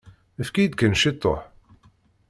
[0.41, 1.39] Efk-iyi-d kan ciṭuḥ.